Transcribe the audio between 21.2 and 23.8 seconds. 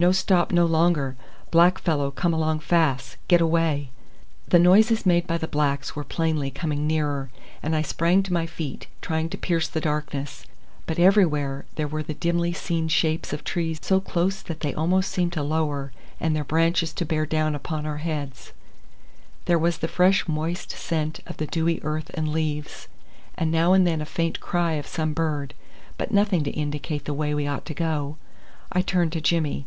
of the dewy earth and leaves, and now